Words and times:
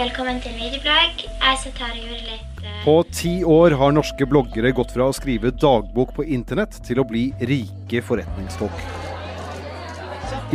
Velkommen 0.00 0.38
til 0.40 0.54
Medieblogg. 0.56 1.18
Jeg 1.20 1.56
sitter 1.60 1.82
her 1.84 1.96
og 1.98 2.04
gjør 2.06 2.20
litt 2.24 2.60
uh... 2.64 2.76
På 2.86 2.92
ti 3.12 3.32
år 3.44 3.74
har 3.76 3.90
norske 3.92 4.24
bloggere 4.24 4.70
gått 4.72 4.94
fra 4.94 5.10
å 5.10 5.12
skrive 5.12 5.50
dagbok 5.52 6.14
på 6.16 6.24
internett 6.24 6.78
til 6.86 7.02
å 7.02 7.04
bli 7.04 7.26
rike 7.50 8.00
forretningsfolk. 8.08 8.80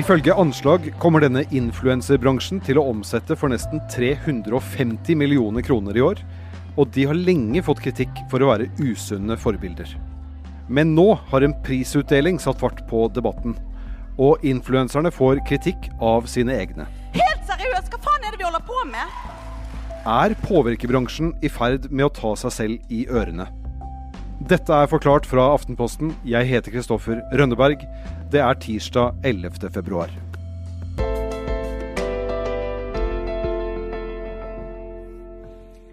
Ifølge 0.02 0.34
anslag 0.42 0.88
kommer 1.04 1.22
denne 1.22 1.44
influenserbransjen 1.54 2.64
til 2.66 2.80
å 2.82 2.88
omsette 2.90 3.38
for 3.38 3.54
nesten 3.54 3.84
350 3.94 5.20
millioner 5.22 5.68
kroner 5.68 6.02
i 6.02 6.06
år, 6.08 6.26
og 6.74 6.90
de 6.98 7.06
har 7.12 7.22
lenge 7.30 7.62
fått 7.70 7.84
kritikk 7.86 8.26
for 8.34 8.42
å 8.42 8.50
være 8.50 8.72
usunne 8.82 9.38
forbilder. 9.38 9.94
Men 10.74 10.98
nå 10.98 11.12
har 11.30 11.46
en 11.46 11.54
prisutdeling 11.68 12.42
satt 12.42 12.66
fart 12.66 12.82
på 12.90 13.06
debatten, 13.14 13.54
og 14.18 14.42
influenserne 14.42 15.14
får 15.14 15.46
kritikk 15.46 15.92
av 16.02 16.26
sine 16.34 16.58
egne. 16.66 16.90
Helt 17.14 17.46
seriøst, 17.46 17.94
hva 17.94 18.06
faen 18.10 18.26
er 18.26 18.34
det 18.34 18.42
vi 18.42 18.50
holder 18.50 18.66
på 18.66 18.82
med? 18.90 19.35
Er 20.06 20.36
påvirkebransjen 20.38 21.32
i 21.42 21.50
ferd 21.50 21.88
med 21.90 22.06
å 22.06 22.12
ta 22.14 22.36
seg 22.38 22.52
selv 22.54 22.92
i 22.94 23.08
ørene? 23.10 23.48
Dette 24.46 24.70
er 24.70 24.90
forklart 24.92 25.26
fra 25.26 25.48
Aftenposten. 25.56 26.12
Jeg 26.22 26.46
heter 26.46 26.76
Kristoffer 26.76 27.24
Rønneberg. 27.34 27.82
Det 28.30 28.44
er 28.46 28.60
tirsdag 28.62 29.18
11. 29.26 29.66
februar. 29.74 30.14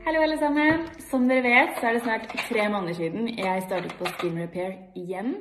Hallo, 0.05 0.21
alle 0.21 0.37
sammen. 0.45 0.85
Som 1.09 1.24
dere 1.33 1.47
vet, 1.49 1.80
så 1.80 1.88
er 1.88 1.97
det 1.97 2.05
snart 2.05 2.29
tre 2.51 2.69
måneder 2.69 3.01
siden 3.01 3.33
jeg 3.33 3.65
startet 3.65 3.97
på 3.97 4.13
Skin 4.19 4.37
Repair 4.45 4.77
igjen. 4.93 5.38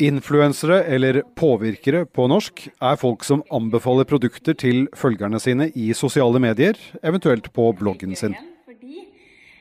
Influensere, 0.00 0.82
eller 0.84 1.22
påvirkere 1.36 2.04
på 2.08 2.26
norsk, 2.30 2.66
er 2.68 3.00
folk 3.00 3.24
som 3.24 3.42
anbefaler 3.52 4.08
produkter 4.08 4.56
til 4.58 4.86
følgerne 4.96 5.40
sine 5.40 5.70
i 5.76 5.90
sosiale 5.96 6.40
medier, 6.42 6.78
eventuelt 7.02 7.50
på 7.56 7.70
bloggen 7.78 8.16
sin. 8.18 8.36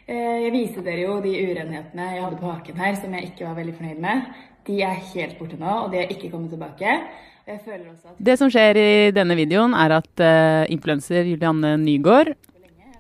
Eh, 0.10 0.38
jeg 0.46 0.54
viste 0.56 0.84
dere 0.84 1.04
jo 1.06 1.20
de 1.22 1.32
urenhetene 1.38 2.12
jeg 2.16 2.24
hadde 2.24 2.40
på 2.42 2.52
haken 2.52 2.80
her, 2.82 2.96
som 2.98 3.14
jeg 3.14 3.30
ikke 3.30 3.46
var 3.46 3.58
veldig 3.60 3.76
fornøyd 3.78 4.00
med. 4.04 4.30
De 4.68 4.80
er 4.86 5.04
helt 5.14 5.36
borte 5.40 5.60
nå, 5.60 5.74
og 5.86 5.92
de 5.94 6.02
har 6.02 6.14
ikke 6.14 6.32
kommet 6.34 6.54
tilbake. 6.54 7.00
Det 8.20 8.36
som 8.38 8.50
skjer 8.54 8.78
i 8.78 8.90
denne 9.16 9.38
videoen, 9.38 9.74
er 9.74 9.96
at 9.96 10.22
uh, 10.22 10.70
influenser 10.70 11.26
Julianne 11.26 11.74
Nygaard 11.82 12.36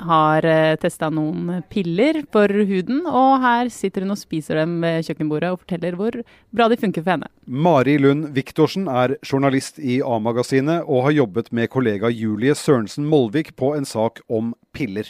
har 0.05 0.45
uh, 0.47 0.75
testa 0.79 1.09
noen 1.13 1.61
piller 1.71 2.21
for 2.33 2.51
huden, 2.69 3.03
og 3.05 3.39
her 3.43 3.71
sitter 3.73 4.05
hun 4.05 4.15
og 4.15 4.21
spiser 4.21 4.61
dem 4.61 4.79
ved 4.83 5.07
kjøkkenbordet 5.07 5.53
og 5.53 5.61
forteller 5.63 5.97
hvor 5.99 6.19
bra 6.55 6.69
de 6.71 6.79
funker 6.79 7.05
for 7.05 7.15
henne. 7.17 7.31
Mari 7.45 7.97
Lund 8.01 8.29
Viktorsen 8.35 8.87
er 8.91 9.17
journalist 9.23 9.79
i 9.79 9.99
A-magasinet 10.05 10.85
og 10.87 11.09
har 11.09 11.17
jobbet 11.19 11.51
med 11.55 11.71
kollega 11.73 12.11
Julie 12.13 12.55
Sørensen 12.55 13.07
Molvik 13.09 13.55
på 13.59 13.73
en 13.77 13.87
sak 13.87 14.23
om 14.29 14.53
piller. 14.73 15.07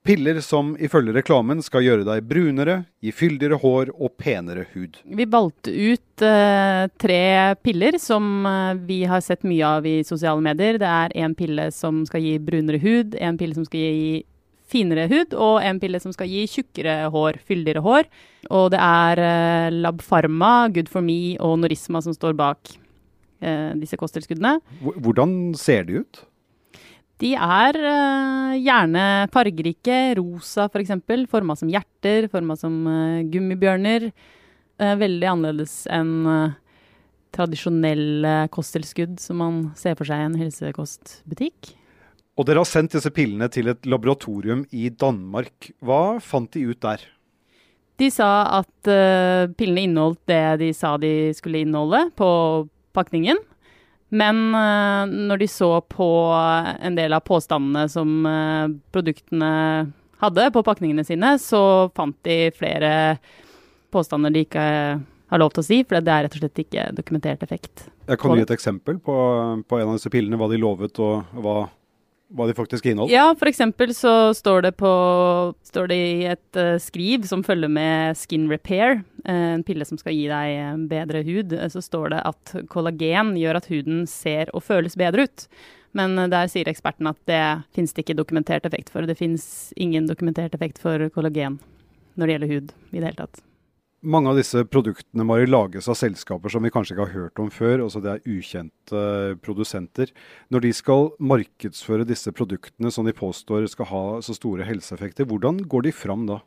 Piller 0.00 0.38
som 0.40 0.70
ifølge 0.80 1.12
reklamen 1.12 1.58
skal 1.60 1.84
gjøre 1.84 2.06
deg 2.08 2.24
brunere, 2.24 2.76
gi 3.04 3.12
fyldigere 3.12 3.58
hår 3.60 3.90
og 3.92 4.14
penere 4.16 4.64
hud. 4.72 4.96
Vi 5.04 5.26
valgte 5.28 5.74
ut 5.76 6.24
uh, 6.24 6.86
tre 6.96 7.24
piller 7.60 7.98
som 8.00 8.46
uh, 8.48 8.72
vi 8.88 9.02
har 9.10 9.20
sett 9.20 9.44
mye 9.44 9.74
av 9.76 9.84
i 9.84 9.98
sosiale 10.08 10.40
medier. 10.40 10.78
Det 10.80 10.88
er 10.88 11.12
en 11.20 11.34
pille 11.36 11.68
som 11.76 12.00
skal 12.08 12.24
gi 12.24 12.38
brunere 12.40 12.80
hud, 12.80 13.18
en 13.20 13.36
pille 13.40 13.58
som 13.58 13.66
skal 13.68 13.84
gi 13.84 14.14
finere 14.72 15.04
hud, 15.10 15.36
og 15.36 15.60
en 15.68 15.82
pille 15.82 16.00
som 16.00 16.16
skal 16.16 16.32
gi 16.32 16.46
tjukkere 16.48 16.96
hår, 17.12 17.42
fyldigere 17.44 17.84
hår. 17.84 18.08
Og 18.48 18.70
det 18.72 18.80
er 18.80 19.20
uh, 19.20 19.68
Lab 19.84 20.00
Pharma, 20.00 20.70
Good 20.72 20.88
for 20.88 21.04
me 21.04 21.36
og 21.44 21.58
Norisma 21.60 22.00
som 22.00 22.16
står 22.16 22.38
bak 22.40 22.78
disse 23.80 23.96
kosttilskuddene. 23.96 24.58
Hvordan 25.00 25.30
ser 25.56 25.86
de 25.88 26.02
ut? 26.02 26.18
De 27.20 27.34
er 27.36 27.76
uh, 27.76 28.52
gjerne 28.56 29.04
fargerike. 29.32 29.98
Rosa 30.16 30.68
f.eks. 30.70 30.94
For 31.04 31.26
forma 31.28 31.56
som 31.58 31.70
hjerter, 31.72 32.30
forma 32.32 32.56
som 32.56 32.78
uh, 32.88 33.20
gummibjørner. 33.28 34.08
Uh, 34.80 34.94
veldig 34.96 35.28
annerledes 35.28 35.82
enn 35.92 36.24
tradisjonelle 37.30 38.48
kosttilskudd 38.50 39.20
som 39.22 39.38
man 39.38 39.58
ser 39.78 39.94
for 39.98 40.08
seg 40.08 40.18
i 40.18 40.30
en 40.30 40.38
helsekostbutikk. 40.40 41.74
Og 42.40 42.48
dere 42.48 42.64
har 42.64 42.66
sendt 42.66 42.96
disse 42.96 43.12
pillene 43.14 43.46
til 43.52 43.68
et 43.70 43.86
laboratorium 43.86 44.64
i 44.72 44.88
Danmark. 44.88 45.68
Hva 45.84 46.16
fant 46.24 46.50
de 46.56 46.64
ut 46.72 46.80
der? 46.82 47.04
De 48.00 48.08
sa 48.10 48.30
at 48.56 48.90
pillene 49.60 49.84
inneholdt 49.84 50.24
det 50.32 50.42
de 50.64 50.72
sa 50.74 50.96
de 50.98 51.30
skulle 51.36 51.62
inneholde 51.62 52.06
på 52.18 52.30
pakningen. 52.96 53.38
Men 54.10 54.42
uh, 54.54 55.06
når 55.06 55.44
de 55.44 55.48
så 55.50 55.70
på 55.86 56.08
en 56.82 56.98
del 56.98 57.14
av 57.14 57.22
påstandene 57.26 57.86
som 57.90 58.26
uh, 58.26 58.66
produktene 58.90 59.52
hadde 60.20 60.50
på 60.52 60.64
pakningene 60.66 61.04
sine, 61.06 61.36
så 61.40 61.62
fant 61.96 62.16
de 62.26 62.50
flere 62.56 62.92
påstander 63.94 64.34
de 64.34 64.44
ikke 64.44 64.66
har 65.30 65.40
lov 65.40 65.54
til 65.54 65.62
å 65.62 65.66
si, 65.66 65.78
for 65.86 66.02
det 66.02 66.12
er 66.12 66.26
rett 66.26 66.36
og 66.36 66.42
slett 66.42 66.62
ikke 66.64 66.88
dokumentert 66.96 67.44
effekt. 67.46 67.86
Jeg 68.10 68.18
kan 68.20 68.34
gi 68.34 68.42
et 68.42 68.54
eksempel 68.54 68.98
på, 68.98 69.16
på 69.62 69.78
en 69.78 69.92
av 69.92 69.94
disse 69.94 70.10
pillene, 70.10 70.38
hva 70.38 70.50
de 70.50 70.58
lovet 70.58 70.98
og 71.02 71.30
hva 71.38 71.56
hva 72.30 72.46
de 72.46 72.54
faktisk 72.54 72.86
inneholder? 72.86 73.14
Ja, 73.14 73.30
f.eks. 73.34 73.98
så 73.98 74.14
står 74.34 74.62
det, 74.62 74.72
på, 74.78 74.90
står 75.66 75.90
det 75.90 75.98
i 75.98 76.12
et 76.30 76.58
uh, 76.60 76.76
skriv 76.82 77.26
som 77.26 77.42
følger 77.46 77.72
med 77.72 78.18
Skin 78.18 78.46
Repair, 78.50 79.02
uh, 79.26 79.56
en 79.56 79.66
pille 79.66 79.86
som 79.88 79.98
skal 79.98 80.14
gi 80.14 80.28
deg 80.30 80.54
uh, 80.60 80.78
bedre 80.90 81.24
hud, 81.26 81.56
så 81.74 81.82
står 81.82 82.14
det 82.14 82.22
at 82.30 82.54
kollagen 82.70 83.34
gjør 83.40 83.60
at 83.60 83.68
huden 83.72 84.06
ser 84.10 84.52
og 84.54 84.64
føles 84.66 84.98
bedre 85.00 85.26
ut. 85.26 85.46
Men 85.98 86.14
der 86.30 86.46
sier 86.46 86.70
eksperten 86.70 87.10
at 87.10 87.18
det 87.26 87.42
finnes 87.74 87.96
det 87.96 88.04
ikke 88.04 88.20
dokumentert 88.20 88.66
effekt 88.68 88.94
for. 88.94 89.02
Det 89.02 89.18
finnes 89.18 89.44
ingen 89.74 90.06
dokumentert 90.06 90.54
effekt 90.54 90.78
for 90.78 91.10
kollagen 91.10 91.58
når 92.14 92.26
det 92.26 92.36
gjelder 92.36 92.54
hud 92.54 92.74
i 92.92 93.00
det 93.00 93.08
hele 93.08 93.18
tatt 93.24 93.46
mange 94.00 94.30
av 94.30 94.38
disse 94.38 94.62
produktene 94.68 95.24
Mari, 95.26 95.46
lages 95.48 95.88
av 95.90 95.96
selskaper 95.98 96.52
som 96.52 96.64
vi 96.64 96.72
kanskje 96.72 96.94
ikke 96.94 97.06
har 97.06 97.16
hørt 97.16 97.42
om 97.42 97.50
før. 97.52 97.84
altså 97.84 98.00
Det 98.00 98.12
er 98.12 98.28
ukjente 98.28 99.02
produsenter. 99.44 100.12
Når 100.50 100.64
de 100.64 100.72
skal 100.76 101.10
markedsføre 101.20 102.08
disse 102.08 102.32
produktene 102.32 102.92
som 102.92 103.08
de 103.08 103.16
påstår 103.16 103.68
skal 103.70 103.90
ha 103.90 104.04
så 104.24 104.36
store 104.36 104.64
helseeffekter, 104.68 105.28
hvordan 105.28 105.60
går 105.68 105.88
de 105.88 105.92
fram 105.92 106.26
da? 106.30 106.40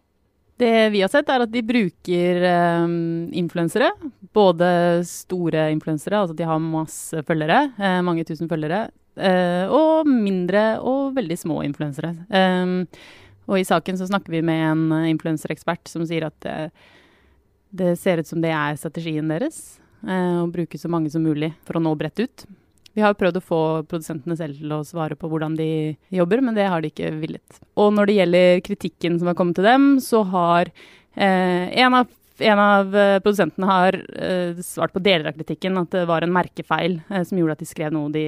Det 0.61 0.89
vi 0.93 1.01
har 1.01 1.09
sett, 1.09 1.29
er 1.33 1.43
at 1.43 1.51
de 1.51 1.63
bruker 1.65 2.43
um, 2.85 3.29
influensere. 3.33 3.89
Både 4.33 4.67
store 5.09 5.69
influensere, 5.73 6.19
altså 6.21 6.37
de 6.37 6.45
har 6.45 6.61
masse 6.61 7.23
følgere, 7.25 7.71
eh, 7.81 8.01
mange 8.05 8.25
tusen 8.27 8.49
følgere. 8.49 8.85
Eh, 9.17 9.65
og 9.69 10.09
mindre 10.09 10.79
og 10.81 11.13
veldig 11.17 11.37
små 11.41 11.61
influensere. 11.65 12.13
Um, 12.29 12.83
og 13.49 13.59
i 13.59 13.65
saken 13.67 13.97
så 13.99 14.07
snakker 14.07 14.33
vi 14.33 14.43
med 14.45 14.61
en 14.69 14.83
influenserekspert 15.09 15.89
som 15.89 16.05
sier 16.07 16.29
at 16.29 16.47
eh, 16.49 16.69
det 17.73 17.95
ser 17.99 18.21
ut 18.21 18.29
som 18.29 18.41
det 18.43 18.51
er 18.53 18.77
strategien 18.77 19.31
deres. 19.31 19.79
Eh, 20.05 20.41
å 20.43 20.49
bruke 20.51 20.77
så 20.77 20.91
mange 20.91 21.09
som 21.13 21.23
mulig 21.25 21.53
for 21.65 21.79
å 21.79 21.83
nå 21.83 21.93
bredt 21.97 22.21
ut. 22.21 22.45
Vi 22.93 23.01
har 23.01 23.15
prøvd 23.17 23.39
å 23.39 23.43
få 23.43 23.61
produsentene 23.89 24.35
selv 24.37 24.59
til 24.59 24.73
å 24.75 24.83
svare 24.85 25.17
på 25.17 25.29
hvordan 25.29 25.55
de 25.57 25.95
jobber, 26.13 26.43
men 26.45 26.53
det 26.53 26.67
har 26.69 26.83
de 26.83 26.91
ikke 26.91 27.09
villet. 27.17 27.61
Og 27.81 27.89
når 27.95 28.09
det 28.09 28.17
gjelder 28.19 28.59
kritikken 28.67 29.17
som 29.17 29.31
har 29.31 29.37
kommet 29.39 29.57
til 29.57 29.65
dem, 29.65 29.87
så 30.03 30.21
har 30.29 30.69
eh, 30.69 31.73
en, 31.81 31.97
av, 31.97 32.11
en, 32.37 32.61
av, 32.61 32.93
eh, 32.93 33.17
produsentene 33.25 33.69
har 33.69 33.97
eh, 33.97 34.61
svart 34.61 34.93
på 34.93 35.01
deler 35.01 35.31
av 35.31 35.39
kritikken, 35.39 35.79
at 35.81 35.95
det 35.95 36.05
var 36.11 36.25
en 36.25 36.35
merkefeil 36.35 36.99
eh, 37.09 37.25
som 37.25 37.41
gjorde 37.41 37.57
at 37.57 37.65
de 37.65 37.69
skrev 37.71 37.95
noe 37.95 38.13
de 38.13 38.27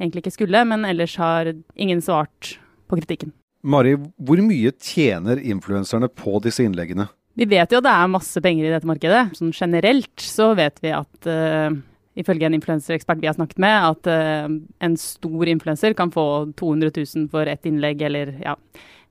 egentlig 0.00 0.24
ikke 0.24 0.34
skulle, 0.40 0.64
men 0.66 0.88
ellers 0.88 1.14
har 1.20 1.52
ingen 1.78 2.02
svart 2.02 2.56
på 2.90 2.98
kritikken. 2.98 3.30
Mari, 3.62 3.94
hvor 4.18 4.40
mye 4.42 4.72
tjener 4.80 5.38
influenserne 5.38 6.08
på 6.08 6.40
disse 6.42 6.64
innleggene? 6.64 7.06
Vi 7.38 7.46
vet 7.48 7.70
jo 7.72 7.78
at 7.78 7.86
det 7.86 7.92
er 7.92 8.10
masse 8.10 8.42
penger 8.42 8.66
i 8.66 8.72
dette 8.72 8.88
markedet. 8.88 9.22
Sånn 9.38 9.52
generelt 9.54 10.24
så 10.24 10.50
vet 10.58 10.80
vi 10.82 10.92
at 10.96 11.28
uh, 11.30 11.70
ifølge 12.18 12.48
en 12.48 12.56
influenserekspert 12.58 13.20
vi 13.22 13.30
har 13.30 13.36
snakket 13.38 13.60
med, 13.62 13.76
at 13.92 14.10
uh, 14.10 14.48
en 14.82 14.96
stor 15.00 15.50
influenser 15.52 15.94
kan 15.98 16.12
få 16.14 16.24
200 16.58 16.90
000 16.96 17.28
for 17.32 17.50
ett 17.50 17.68
innlegg 17.70 18.02
eller 18.08 18.34
ja, 18.42 18.56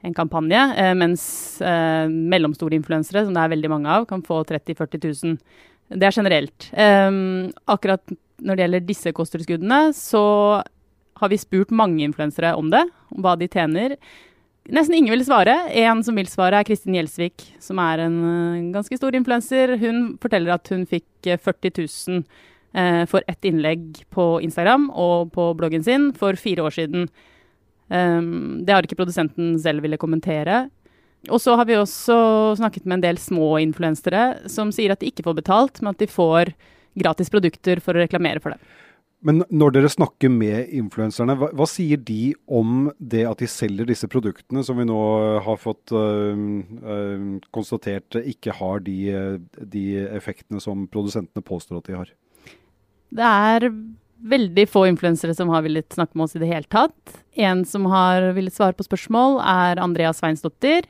en 0.06 0.16
kampanje, 0.18 0.60
uh, 0.76 0.94
mens 1.00 1.24
mellomstore 1.64 2.78
influensere, 2.78 3.24
som 3.26 3.36
det 3.36 3.46
er 3.46 3.56
veldig 3.56 3.72
mange 3.72 3.98
av, 3.98 4.08
kan 4.10 4.24
få 4.26 4.44
30 4.52 4.76
000-40 4.76 5.08
000. 5.24 5.40
Det 5.90 6.06
er 6.06 6.20
generelt. 6.20 6.68
Um, 6.76 7.50
akkurat 7.72 8.04
når 8.40 8.56
det 8.56 8.66
gjelder 8.66 8.86
disse 8.88 9.14
kosttilskuddene, 9.16 9.80
så 9.98 10.24
har 11.20 11.32
vi 11.32 11.40
spurt 11.40 11.74
mange 11.76 12.04
influensere 12.06 12.54
om 12.56 12.70
det, 12.72 12.86
om 13.16 13.24
hva 13.26 13.36
de 13.40 13.50
tjener. 13.52 13.96
Nesten 14.70 14.96
ingen 14.96 15.16
vil 15.16 15.26
svare. 15.26 15.56
En 15.82 16.04
som 16.06 16.18
vil 16.18 16.28
svare, 16.30 16.60
er 16.60 16.68
Kristin 16.68 16.94
Gjelsvik, 16.94 17.42
som 17.64 17.80
er 17.82 18.04
en 18.06 18.18
uh, 18.22 18.68
ganske 18.76 19.00
stor 19.00 19.16
influenser. 19.18 19.74
Hun 19.82 20.14
forteller 20.22 20.54
at 20.54 20.70
hun 20.70 20.86
fikk 20.90 21.08
40 21.26 21.74
000 21.82 22.24
eh, 22.78 23.04
for 23.10 23.26
ett 23.28 23.46
innlegg 23.50 24.04
på 24.14 24.28
Instagram 24.46 24.88
og 24.94 25.34
på 25.36 25.50
bloggen 25.58 25.84
sin 25.84 26.12
for 26.16 26.38
fire 26.40 26.68
år 26.68 26.76
siden. 26.78 27.10
Um, 27.90 28.62
det 28.66 28.76
har 28.76 28.86
ikke 28.86 29.00
produsenten 29.00 29.58
selv 29.60 29.84
ville 29.84 29.98
kommentere. 29.98 30.68
Og 31.28 31.42
så 31.42 31.58
har 31.60 31.68
vi 31.68 31.76
også 31.76 32.56
snakket 32.62 32.86
med 32.86 33.00
en 33.00 33.08
del 33.10 33.18
små 33.20 33.58
influensere 33.60 34.48
som 34.48 34.72
sier 34.72 34.94
at 34.94 35.02
de 35.02 35.10
ikke 35.10 35.26
får 35.26 35.40
betalt, 35.42 35.82
men 35.82 35.92
at 35.92 36.00
de 36.00 36.08
får 36.08 36.54
gratis 37.00 37.32
produkter 37.34 37.82
for 37.84 37.98
å 37.98 38.06
reklamere 38.06 38.40
for 38.44 38.54
det. 38.54 38.62
Men 39.26 39.42
når 39.52 39.74
dere 39.76 39.92
snakker 39.92 40.32
med 40.32 40.72
influenserne, 40.76 41.36
hva, 41.36 41.50
hva, 41.52 41.66
sier 41.68 42.00
de 42.00 42.32
om 42.48 42.88
det 43.00 43.26
at 43.28 43.42
de 43.42 43.50
selger 43.52 43.90
disse 43.90 44.08
produktene 44.12 44.64
som 44.64 44.80
vi 44.80 44.86
nå 44.88 45.00
har 45.44 45.60
fått 45.60 45.92
øh, 45.92 46.44
øh, 46.80 47.26
konstatert 47.56 48.16
ikke 48.22 48.56
har 48.56 48.80
de, 48.86 49.00
de, 49.60 49.84
effektene 50.16 50.64
som 50.64 50.88
produsentene 50.92 51.44
påstår 51.44 51.82
at 51.82 51.90
de 51.90 51.98
har? 52.00 52.14
Det 53.20 53.28
er 53.28 53.68
veldig 54.30 54.68
få 54.72 54.86
influensere 54.88 55.36
som 55.36 55.52
har 55.52 55.68
villet 55.68 55.92
snakke 55.96 56.16
med 56.16 56.30
oss 56.30 56.40
i 56.40 56.44
det 56.44 56.52
hele 56.54 56.72
tatt. 56.72 57.20
En 57.36 57.66
som 57.68 57.92
har 57.92 58.32
villet 58.38 58.56
svare 58.56 58.78
på 58.78 58.88
spørsmål, 58.88 59.42
er 59.44 59.84
Andrea 59.84 60.16
Sveinsdottir. 60.16 60.88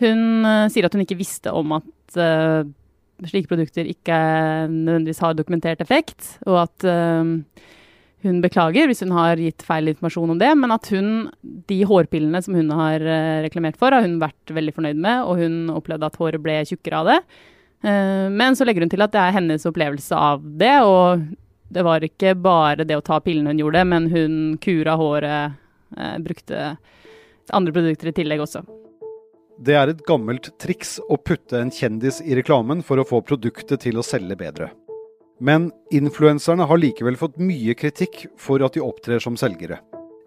Hun 0.00 0.46
sier 0.72 0.88
at 0.88 0.96
hun 0.96 1.04
ikke 1.04 1.20
visste 1.20 1.52
om 1.52 1.80
at 1.80 2.18
slike 3.26 3.50
produkter 3.50 3.88
ikke 3.88 4.14
nødvendigvis 4.70 5.22
har 5.24 5.34
dokumentert 5.34 5.82
effekt, 5.82 6.36
og 6.46 6.60
at 6.66 6.86
uh, 6.86 7.32
hun 8.26 8.40
beklager 8.42 8.88
hvis 8.90 9.02
hun 9.04 9.14
har 9.16 9.40
gitt 9.42 9.64
feil 9.66 9.90
informasjon 9.90 10.34
om 10.34 10.40
det, 10.40 10.50
men 10.58 10.74
at 10.74 10.88
hun, 10.94 11.10
de 11.42 11.80
hårpillene 11.88 12.42
som 12.44 12.56
hun 12.58 12.70
har 12.74 13.02
uh, 13.02 13.42
reklamert 13.46 13.78
for, 13.80 13.94
har 13.94 14.06
hun 14.06 14.20
vært 14.22 14.54
veldig 14.54 14.76
fornøyd 14.76 15.02
med, 15.02 15.26
og 15.26 15.42
hun 15.42 15.74
opplevde 15.74 16.10
at 16.10 16.18
håret 16.20 16.44
ble 16.44 16.60
tjukkere 16.68 17.02
av 17.02 17.12
det. 17.12 17.18
Uh, 17.86 18.26
men 18.34 18.58
så 18.58 18.66
legger 18.66 18.86
hun 18.86 18.94
til 18.94 19.06
at 19.06 19.14
det 19.14 19.22
er 19.22 19.36
hennes 19.38 19.68
opplevelse 19.70 20.18
av 20.18 20.42
det, 20.62 20.74
og 20.86 21.26
det 21.74 21.84
var 21.84 22.06
ikke 22.06 22.36
bare 22.38 22.86
det 22.88 22.96
å 22.96 23.04
ta 23.04 23.18
pillene 23.22 23.52
hun 23.52 23.64
gjorde, 23.64 23.84
men 23.90 24.10
hun 24.12 24.36
kura 24.62 24.94
håret, 24.98 25.64
brukte 26.20 26.74
andre 27.56 27.72
produkter 27.72 28.10
i 28.10 28.12
tillegg 28.16 28.42
også. 28.44 28.60
Det 29.58 29.74
er 29.74 29.90
et 29.90 30.02
gammelt 30.06 30.52
triks 30.62 31.00
å 31.10 31.16
putte 31.18 31.58
en 31.58 31.72
kjendis 31.74 32.20
i 32.22 32.36
reklamen 32.38 32.78
for 32.86 33.00
å 33.02 33.06
få 33.06 33.18
produktet 33.26 33.82
til 33.82 33.98
å 33.98 34.04
selge 34.06 34.36
bedre. 34.38 34.68
Men 35.42 35.72
influenserne 35.94 36.66
har 36.70 36.78
likevel 36.78 37.18
fått 37.18 37.40
mye 37.42 37.74
kritikk 37.78 38.28
for 38.38 38.62
at 38.62 38.78
de 38.78 38.84
opptrer 38.86 39.18
som 39.22 39.34
selgere. 39.38 39.80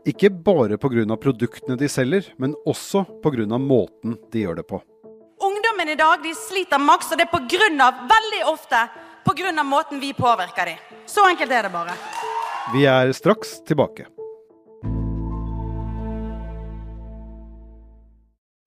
Ikke 0.04 0.30
bare 0.30 0.76
pga. 0.76 1.16
produktene 1.16 1.78
de 1.78 1.88
selger, 1.88 2.28
men 2.38 2.56
også 2.66 3.06
pga. 3.24 3.58
måten 3.58 4.18
de 4.32 4.44
gjør 4.44 4.56
det 4.56 4.68
på. 4.68 4.82
Ungdommen 5.40 5.90
i 5.90 5.96
dag 5.96 6.22
de 6.24 6.36
sliter 6.36 6.80
maks, 6.80 7.12
og 7.12 7.18
det 7.18 7.30
er 7.30 7.32
på 7.32 7.46
grunn 7.48 7.80
av, 7.80 8.04
veldig 8.12 8.46
ofte 8.52 8.90
pga. 9.24 9.64
måten 9.64 10.00
vi 10.00 10.14
påvirker 10.14 10.66
dem. 10.66 10.78
Så 11.08 11.24
enkelt 11.30 11.52
er 11.52 11.64
det 11.64 11.72
bare. 11.72 11.96
Vi 12.74 12.84
er 12.84 13.14
straks 13.14 13.62
tilbake. 13.64 14.12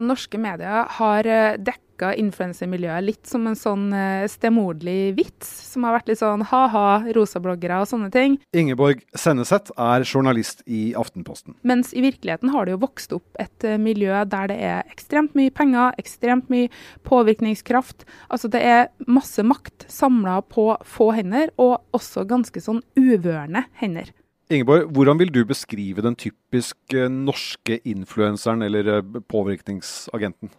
Norske 0.03 0.39
medier 0.43 0.89
har 0.97 1.27
eh, 1.31 1.55
dekka 1.63 2.09
influensermiljøet 2.19 3.05
litt 3.07 3.29
som 3.31 3.45
en 3.47 3.55
sånn 3.55 3.85
eh, 3.95 4.25
stemoderlig 4.27 5.15
vits, 5.15 5.47
som 5.71 5.87
har 5.87 5.95
vært 5.95 6.11
litt 6.11 6.19
sånn 6.19 6.43
ha-ha, 6.51 7.05
rosabloggere 7.15 7.79
og 7.79 7.87
sånne 7.87 8.11
ting. 8.15 8.35
Ingeborg 8.59 9.05
Senneset 9.15 9.71
er 9.79 10.03
journalist 10.03 10.65
i 10.67 10.89
Aftenposten. 10.99 11.55
Mens 11.63 11.95
i 11.95 12.03
virkeligheten 12.03 12.51
har 12.51 12.67
det 12.67 12.75
jo 12.75 12.81
vokst 12.83 13.15
opp 13.15 13.39
et 13.39 13.69
eh, 13.69 13.79
miljø 13.79 14.25
der 14.27 14.51
det 14.51 14.59
er 14.67 14.83
ekstremt 14.91 15.39
mye 15.39 15.55
penger, 15.55 15.95
ekstremt 16.03 16.51
mye 16.51 16.73
påvirkningskraft. 17.07 18.03
Altså 18.35 18.51
det 18.51 18.65
er 18.67 18.91
masse 19.07 19.47
makt 19.47 19.87
samla 19.87 20.41
på 20.51 20.73
få 20.83 21.13
hender, 21.15 21.55
og 21.55 21.79
også 21.95 22.27
ganske 22.27 22.67
sånn 22.67 22.83
uvørende 22.99 23.69
hender. 23.79 24.11
Ingeborg, 24.55 24.89
hvordan 24.95 25.19
vil 25.21 25.33
du 25.35 25.43
beskrive 25.49 26.03
den 26.05 26.17
typiske 26.17 27.09
norske 27.13 27.81
influenseren 27.89 28.63
eller 28.63 28.99
eh, 28.99 29.21
påvirkningsagenten? 29.29 30.51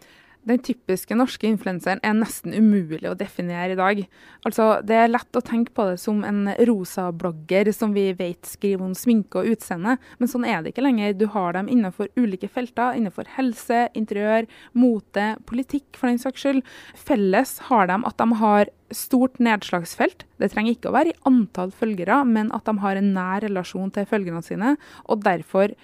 Den 0.46 0.60
typiske 0.62 1.16
norske 1.18 1.48
influenseren 1.48 1.98
er 2.06 2.14
nesten 2.14 2.54
umulig 2.54 3.08
å 3.10 3.16
definere 3.18 3.74
i 3.74 3.78
dag. 3.78 4.02
Altså, 4.46 4.80
Det 4.86 4.94
er 4.94 5.10
lett 5.10 5.34
å 5.34 5.42
tenke 5.42 5.74
på 5.74 5.88
det 5.90 5.98
som 5.98 6.22
en 6.24 6.54
rosa 6.68 7.10
blogger 7.10 7.72
som 7.74 7.92
vi 7.92 8.12
vet 8.12 8.46
skriver 8.46 8.84
om 8.86 8.94
sminke 8.94 9.40
og 9.40 9.50
utseende, 9.56 9.96
men 10.20 10.30
sånn 10.30 10.46
er 10.46 10.62
det 10.62 10.72
ikke 10.72 10.86
lenger. 10.86 11.18
Du 11.18 11.26
har 11.26 11.52
dem 11.52 11.66
innenfor 11.66 12.08
ulike 12.16 12.48
felter, 12.48 12.94
innenfor 12.94 13.26
helse, 13.34 13.88
interiør, 13.98 14.46
mote, 14.72 15.36
politikk 15.50 15.98
for 15.98 16.12
den 16.12 16.22
saks 16.22 16.44
skyld. 16.44 16.62
Felles 16.94 17.58
har 17.66 17.90
de 17.90 17.98
at 18.06 18.16
de 18.16 18.30
har 18.38 18.70
stort 18.94 19.40
nedslagsfelt. 19.42 20.28
Det 20.38 20.52
trenger 20.52 20.76
ikke 20.76 20.92
å 20.92 20.96
være 20.96 21.10
i 21.10 21.20
antall 21.26 21.74
følgere, 21.74 22.22
men 22.24 22.54
at 22.54 22.64
de 22.70 22.78
har 22.78 22.96
en 22.96 23.14
nær 23.16 23.42
relasjon 23.42 23.90
til 23.90 24.06
følgerne 24.06 24.46
sine, 24.46 24.76
og 25.10 25.26
derfor 25.26 25.74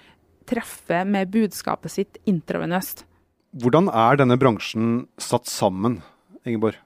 treffer 0.47 1.03
med 1.07 1.31
budskapet 1.35 1.91
sitt 1.91 2.23
intravenøst. 2.29 3.03
Hvordan 3.53 3.85
er 3.85 4.17
denne 4.17 4.33
bransjen 4.41 5.03
satt 5.21 5.45
sammen, 5.45 5.99
Ingeborg? 6.41 6.79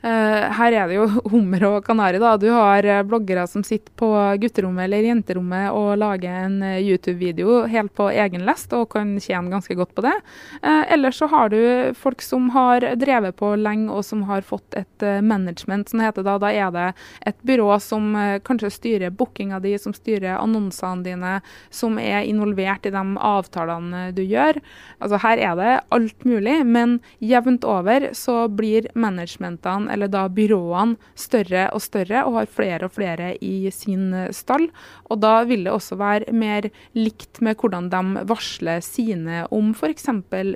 Uh, 0.00 0.48
her 0.56 0.72
er 0.72 0.88
det 0.88 0.96
jo 0.96 1.06
hummer 1.32 1.66
og 1.68 1.84
kanari. 1.84 2.20
da. 2.22 2.32
Du 2.40 2.48
har 2.54 2.86
uh, 2.88 3.02
bloggere 3.04 3.44
som 3.50 3.64
sitter 3.66 3.92
på 4.00 4.08
gutterommet 4.40 4.86
eller 4.86 5.04
jenterommet 5.10 5.68
og 5.76 5.98
lager 6.00 6.46
en 6.46 6.56
uh, 6.64 6.78
YouTube-video 6.80 7.66
helt 7.68 7.92
på 7.96 8.08
egen 8.08 8.46
lest 8.48 8.72
og 8.76 8.88
kan 8.94 9.12
tjene 9.20 9.52
ganske 9.52 9.76
godt 9.76 9.92
på 9.94 10.04
det. 10.06 10.14
ellers 10.62 11.18
så 11.20 11.26
har 11.28 11.50
du 11.52 11.92
folk 11.96 12.22
som 12.22 12.48
har 12.54 12.84
drevet 12.96 13.36
på 13.36 13.52
lenge 13.58 13.92
og 13.92 14.04
som 14.04 14.22
har 14.28 14.42
fått 14.46 14.76
et 14.78 15.04
management, 15.22 15.88
som 15.90 16.00
heter 16.00 16.24
da. 16.24 16.36
Da 16.40 16.50
er 16.52 16.70
det 16.72 16.86
et 17.26 17.36
byrå 17.46 17.76
som 17.82 18.14
kanskje 18.46 18.70
styrer 18.72 19.14
bookinga 19.14 19.60
di, 19.60 19.74
som 19.78 19.94
styrer 19.96 20.38
annonsene 20.38 21.04
dine, 21.04 21.34
som 21.70 21.98
er 21.98 22.24
involvert 22.28 22.86
i 22.86 22.94
de 22.94 23.04
avtalene 23.16 24.04
du 24.16 24.22
gjør. 24.22 24.60
Altså 25.00 25.20
Her 25.24 25.44
er 25.50 25.58
det 25.60 25.76
alt 25.96 26.24
mulig, 26.28 26.60
men 26.66 26.98
jevnt 27.20 27.66
over 27.68 28.10
så 28.16 28.46
blir 28.48 28.88
managementene 28.94 29.89
eller 29.92 30.10
da 30.10 30.26
byråene, 30.32 30.96
større 31.18 31.68
og 31.74 31.82
større 31.84 32.24
og 32.26 32.38
har 32.38 32.50
flere 32.50 32.88
og 32.88 32.94
flere 32.96 33.32
i 33.44 33.70
sin 33.74 34.12
stall. 34.34 34.68
Og 35.10 35.20
da 35.22 35.40
vil 35.48 35.66
det 35.66 35.74
også 35.74 35.98
være 36.00 36.34
mer 36.36 36.70
likt 36.96 37.42
med 37.44 37.58
hvordan 37.60 37.90
de 37.92 38.24
varsler 38.30 38.82
sine 38.84 39.44
om 39.54 39.74
f.eks. 39.74 40.08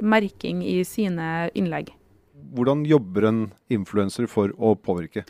merking 0.02 0.62
i 0.64 0.80
sine 0.88 1.50
innlegg. 1.54 1.92
Hvordan 2.54 2.84
jobber 2.86 3.26
en 3.28 3.42
influenser 3.72 4.28
for 4.30 4.54
å 4.58 4.76
påvirke? 4.78 5.24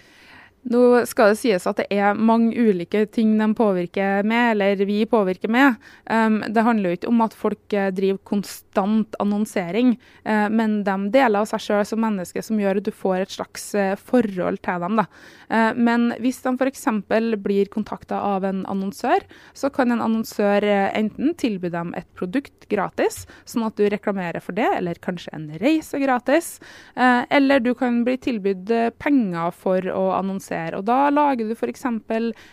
Nå 0.64 0.80
skal 1.04 1.34
det 1.34 1.40
sies 1.42 1.66
at 1.68 1.82
det 1.82 1.86
er 1.92 2.16
mange 2.16 2.56
ulike 2.56 3.04
ting 3.12 3.34
de 3.36 3.50
påvirker 3.56 4.24
med, 4.24 4.54
eller 4.54 4.80
vi 4.88 5.02
påvirker 5.04 5.50
med. 5.52 5.76
Um, 6.08 6.38
det 6.48 6.64
handler 6.64 6.90
jo 6.90 6.98
ikke 6.98 7.10
om 7.10 7.20
at 7.24 7.36
folk 7.36 7.76
eh, 7.76 7.90
driver 7.92 8.22
konstant 8.24 9.16
annonsering, 9.20 9.92
uh, 10.24 10.48
men 10.48 10.78
de 10.86 10.94
deler 11.12 11.42
av 11.42 11.50
seg 11.50 11.60
sjøl 11.66 11.84
som 11.88 12.00
menneske 12.00 12.40
som 12.44 12.60
gjør 12.60 12.80
at 12.80 12.88
du 12.88 12.92
får 12.96 13.26
et 13.26 13.34
slags 13.36 13.66
uh, 13.76 13.92
forhold 14.00 14.62
til 14.64 14.86
dem. 14.86 15.02
Uh, 15.52 15.72
men 15.76 16.08
hvis 16.24 16.40
de 16.46 16.54
f.eks. 16.56 16.88
blir 17.44 17.68
kontakta 17.72 18.22
av 18.32 18.48
en 18.48 18.64
annonsør, 18.70 19.28
så 19.52 19.68
kan 19.74 19.92
en 19.92 20.00
annonsør 20.04 20.64
enten 20.64 21.36
tilby 21.36 21.68
dem 21.74 21.92
et 21.98 22.08
produkt 22.16 22.64
gratis, 22.70 23.26
sånn 23.44 23.66
at 23.68 23.76
du 23.76 23.84
reklamerer 23.92 24.40
for 24.40 24.56
det, 24.56 24.70
eller 24.78 24.96
kanskje 25.04 25.34
en 25.36 25.46
reise 25.60 26.00
gratis, 26.00 26.56
eller 26.96 27.60
du 27.60 27.72
kan 27.76 28.00
bli 28.06 28.16
tilbudt 28.22 28.72
penger 29.02 29.52
for 29.56 29.84
å 29.92 30.06
annonsere 30.16 30.53
produsere. 30.54 30.78
Og 30.78 30.84
da 30.84 31.10
lager 31.10 31.48
du 31.48 31.54
f.eks. 31.54 31.84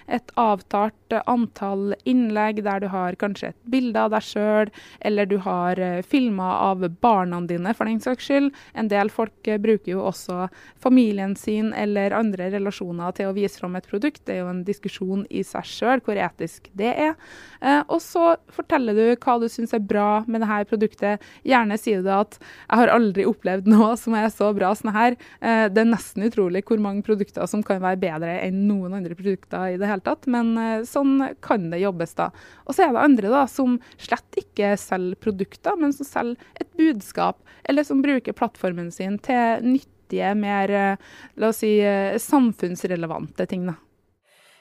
et 0.08 0.31
avtalt 0.36 0.96
antall 1.27 1.96
innlegg 2.05 2.63
der 2.63 2.79
du 2.81 2.88
har 2.88 3.15
kanskje 3.15 3.51
et 3.51 3.58
bilde 3.65 4.00
av 4.00 4.12
deg 4.12 4.24
sjøl, 4.24 4.70
eller 5.01 5.25
du 5.25 5.38
har 5.43 5.79
uh, 5.79 6.01
filmer 6.01 6.72
av 6.72 6.86
barna 7.01 7.41
dine, 7.41 7.74
for 7.74 7.86
den 7.86 8.00
saks 8.00 8.25
skyld. 8.25 8.51
En 8.74 8.88
del 8.88 9.10
folk 9.10 9.48
uh, 9.48 9.58
bruker 9.58 9.91
jo 9.91 10.05
også 10.05 10.48
familien 10.79 11.36
sin 11.36 11.74
eller 11.74 12.12
andre 12.15 12.50
relasjoner 12.51 13.12
til 13.12 13.29
å 13.29 13.36
vise 13.36 13.60
fram 13.60 13.75
et 13.75 13.88
produkt. 13.88 14.24
Det 14.25 14.36
er 14.36 14.43
jo 14.43 14.51
en 14.51 14.63
diskusjon 14.63 15.25
i 15.29 15.43
seg 15.43 15.65
sjøl 15.67 16.01
hvor 16.05 16.17
etisk 16.17 16.70
det 16.74 16.93
er. 16.93 17.15
Uh, 17.62 17.84
og 17.88 18.00
så 18.01 18.36
forteller 18.51 18.96
du 18.96 19.05
hva 19.22 19.38
du 19.41 19.48
syns 19.51 19.75
er 19.75 19.84
bra 19.84 20.24
med 20.27 20.41
dette 20.43 20.70
produktet. 20.72 21.22
Gjerne 21.43 21.77
sier 21.79 22.01
du 22.01 22.10
at 22.13 22.38
'jeg 22.39 22.79
har 22.79 22.93
aldri 22.93 23.25
opplevd 23.27 23.67
noe 23.67 23.96
som 23.98 24.15
er 24.15 24.29
så 24.29 24.53
bra 24.55 24.74
som 24.75 24.91
det 24.91 25.17
det 25.41 25.79
er 25.81 25.88
nesten 25.88 26.24
utrolig 26.25 26.63
hvor 26.67 26.79
mange 26.81 27.03
produkter 27.05 27.46
som 27.50 27.63
kan 27.63 27.81
være 27.81 27.90
være 27.91 28.01
bedre 28.01 28.33
enn 28.45 28.63
noen 28.69 28.95
andre 28.98 29.15
produkter 29.17 29.75
i 29.75 29.79
det 29.81 29.89
hele 29.89 30.03
tatt, 30.05 30.27
men 30.31 30.53
eh, 30.60 30.83
sånn 30.88 31.19
kan 31.43 31.69
det 31.74 31.81
jobbes 31.83 32.15
da. 32.17 32.31
Og 32.65 32.75
så 32.75 32.88
er 32.88 32.95
det 32.95 33.05
andre 33.05 33.31
da, 33.33 33.45
som 33.51 33.77
slett 34.01 34.41
ikke 34.41 34.74
selger 34.79 35.19
produkter, 35.21 35.77
men 35.79 35.95
som 35.95 36.07
selger 36.07 36.62
et 36.62 36.69
budskap, 36.79 37.41
eller 37.69 37.88
som 37.88 38.03
bruker 38.03 38.38
plattformen 38.38 38.91
sin 38.93 39.19
til 39.24 39.65
nyttige, 39.65 40.33
mer 40.36 40.75
eh, 40.75 41.10
la 41.39 41.51
oss 41.51 41.62
si, 41.63 41.77
eh, 41.86 42.17
samfunnsrelevante 42.21 43.48
ting. 43.50 43.67
da. 43.69 43.77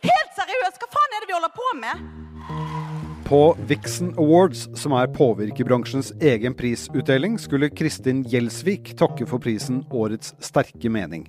Helt 0.00 0.37
seriøst, 0.37 0.80
hva 0.80 0.92
faen 0.94 1.16
er 1.16 1.25
det 1.25 1.30
vi 1.30 1.37
holder 1.37 1.56
på 1.56 1.70
med? 1.80 2.28
På 3.30 3.40
Vixen 3.68 4.14
Awards, 4.18 4.64
som 4.75 4.94
er 4.99 5.10
påvirkerbransjens 5.14 6.08
egen 6.18 6.54
prisutdeling, 6.58 7.37
skulle 7.38 7.68
Kristin 7.70 8.25
Gjelsvik 8.26 8.94
takke 8.99 9.28
for 9.28 9.38
prisen 9.42 9.84
Årets 9.94 10.32
sterke 10.42 10.90
mening. 10.90 11.28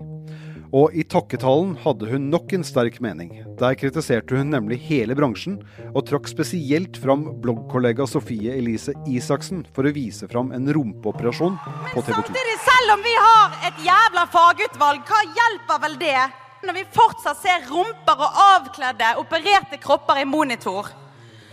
Og 0.72 0.94
i 0.96 1.04
takketalen 1.04 1.74
hadde 1.84 2.08
hun 2.08 2.30
nok 2.32 2.54
en 2.56 2.64
sterk 2.64 3.02
mening. 3.04 3.34
Der 3.60 3.76
kritiserte 3.76 4.38
hun 4.40 4.54
nemlig 4.54 4.78
hele 4.86 5.18
bransjen, 5.20 5.58
og 5.92 6.06
trakk 6.08 6.30
spesielt 6.32 6.96
fram 7.02 7.26
bloggkollega 7.44 8.08
Sofie 8.08 8.56
Elise 8.56 8.96
Isaksen 9.12 9.66
for 9.76 9.88
å 9.88 9.92
vise 9.96 10.30
fram 10.32 10.54
en 10.56 10.72
rumpeoperasjon 10.72 11.60
på 11.92 12.06
TV 12.08 12.16
2. 12.16 12.16
Men 12.16 12.30
samtidig, 12.32 12.56
selv 12.70 12.96
om 12.96 13.04
vi 13.04 13.18
har 13.18 13.60
et 13.68 13.84
jævla 13.90 14.26
fagutvalg, 14.32 15.04
hva 15.12 15.22
hjelper 15.42 15.84
vel 15.88 16.00
det 16.00 16.16
når 16.62 16.78
vi 16.78 16.88
fortsatt 16.94 17.40
ser 17.42 17.68
rumper 17.68 18.22
og 18.22 18.42
avkledde, 18.48 19.16
opererte 19.20 19.82
kropper 19.82 20.24
i 20.24 20.28
monitor? 20.30 20.94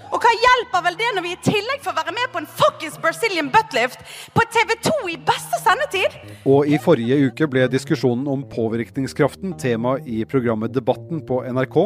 Og 0.09 0.23
hva 0.23 0.33
hjelper 0.33 0.85
vel 0.87 0.97
det 0.99 1.09
når 1.17 1.25
vi 1.27 1.33
i 1.35 1.41
tillegg 1.45 1.83
får 1.85 1.97
være 1.99 2.15
med 2.17 2.31
på 2.33 2.41
en 2.43 2.49
fuckings 2.61 2.97
Brazilian 3.03 3.51
buttlift 3.53 4.05
på 4.37 4.45
TV2 4.55 4.95
i 5.13 5.19
beste 5.29 5.61
sendetid? 5.65 6.17
Og 6.49 6.69
i 6.69 6.81
forrige 6.83 7.19
uke 7.29 7.49
ble 7.51 7.67
diskusjonen 7.73 8.29
om 8.33 8.47
påvirkningskraften 8.49 9.57
tema 9.61 9.99
i 10.07 10.23
programmet 10.29 10.73
Debatten 10.75 11.21
på 11.29 11.43
NRK, 11.45 11.79